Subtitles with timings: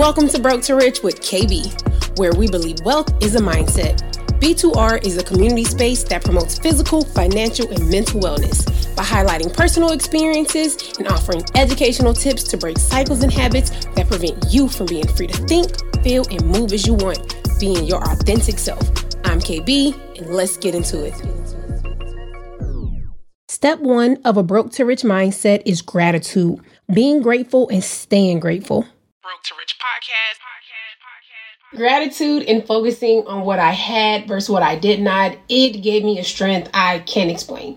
[0.00, 4.00] Welcome to Broke to Rich with KB, where we believe wealth is a mindset.
[4.40, 8.64] B2R is a community space that promotes physical, financial, and mental wellness
[8.96, 14.42] by highlighting personal experiences and offering educational tips to break cycles and habits that prevent
[14.48, 15.68] you from being free to think,
[16.02, 18.80] feel, and move as you want, being your authentic self.
[19.26, 21.14] I'm KB, and let's get into it.
[23.48, 26.58] Step one of a broke to rich mindset is gratitude,
[26.90, 28.86] being grateful and staying grateful.
[29.22, 30.38] Broke to Rich podcast.
[30.40, 31.76] podcast, podcast.
[31.76, 36.18] Gratitude and focusing on what I had versus what I did not, it gave me
[36.18, 37.76] a strength I can't explain.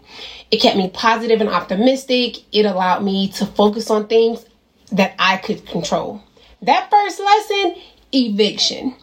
[0.52, 2.38] It kept me positive and optimistic.
[2.56, 4.46] It allowed me to focus on things
[4.94, 6.24] that I could control.
[6.62, 7.76] That first lesson,
[8.14, 8.96] eviction.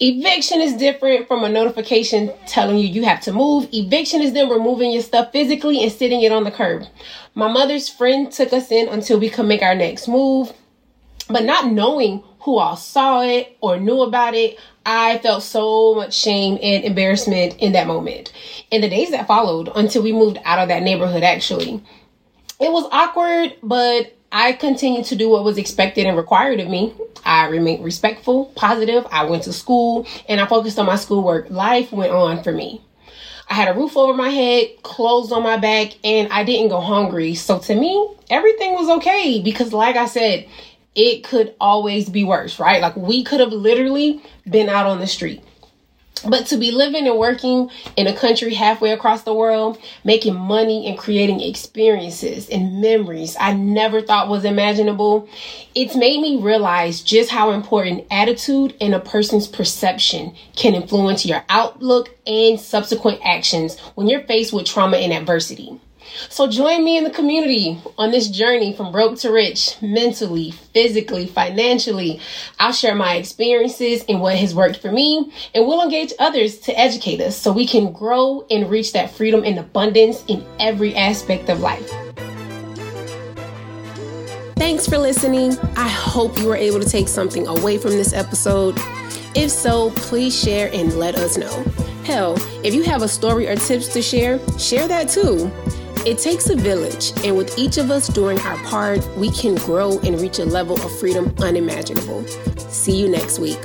[0.00, 3.68] Eviction is different from a notification telling you you have to move.
[3.72, 6.86] Eviction is them removing your stuff physically and sitting it on the curb.
[7.36, 10.52] My mother's friend took us in until we could make our next move.
[11.28, 16.14] But not knowing who all saw it or knew about it, I felt so much
[16.14, 18.32] shame and embarrassment in that moment.
[18.70, 21.82] In the days that followed, until we moved out of that neighborhood, actually,
[22.60, 26.92] it was awkward, but I continued to do what was expected and required of me.
[27.24, 29.06] I remained respectful, positive.
[29.10, 31.48] I went to school and I focused on my schoolwork.
[31.50, 32.82] Life went on for me.
[33.48, 36.80] I had a roof over my head, clothes on my back, and I didn't go
[36.80, 37.34] hungry.
[37.34, 40.48] So to me, everything was okay because, like I said,
[40.94, 42.80] it could always be worse, right?
[42.80, 45.42] Like we could have literally been out on the street.
[46.26, 50.86] But to be living and working in a country halfway across the world, making money
[50.86, 55.28] and creating experiences and memories I never thought was imaginable,
[55.74, 61.44] it's made me realize just how important attitude and a person's perception can influence your
[61.50, 65.78] outlook and subsequent actions when you're faced with trauma and adversity.
[66.28, 71.26] So join me in the community on this journey from broke to rich, mentally, physically,
[71.26, 72.20] financially.
[72.58, 76.78] I'll share my experiences and what has worked for me, and we'll engage others to
[76.78, 81.48] educate us so we can grow and reach that freedom and abundance in every aspect
[81.48, 81.90] of life.
[84.56, 85.58] Thanks for listening.
[85.76, 88.76] I hope you were able to take something away from this episode.
[89.34, 91.64] If so, please share and let us know.
[92.04, 95.50] Hell, if you have a story or tips to share, share that too.
[96.06, 99.98] It takes a village, and with each of us doing our part, we can grow
[100.00, 102.26] and reach a level of freedom unimaginable.
[102.68, 103.58] See you next week.